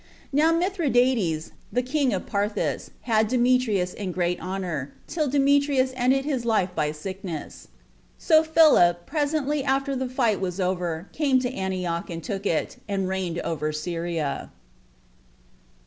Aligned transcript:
Now 0.33 0.51
Mithridates, 0.51 1.51
the 1.71 1.83
king 1.83 2.11
of 2.11 2.25
Parthia, 2.25 2.79
had 3.01 3.27
Demetrius 3.27 3.93
in 3.93 4.11
great 4.11 4.39
honor, 4.41 4.93
till 5.05 5.27
Demetrius 5.27 5.93
ended 5.95 6.25
his 6.25 6.43
life 6.43 6.69
by 6.73 6.91
sickness. 6.91 7.67
So 8.17 8.41
Philip, 8.43 9.05
presently 9.05 9.63
after 9.63 9.95
the 9.95 10.09
fight 10.09 10.41
was 10.41 10.59
over, 10.59 11.07
came 11.13 11.37
to 11.41 11.53
Antioch, 11.53 12.09
and 12.09 12.23
took 12.23 12.47
it, 12.47 12.77
and 12.89 13.07
reigned 13.07 13.37
over 13.41 13.71
Syria. 13.71 14.49